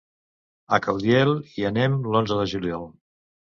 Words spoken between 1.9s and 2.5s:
l'onze de